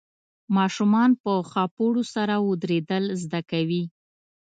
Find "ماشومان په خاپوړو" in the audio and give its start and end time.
0.57-2.03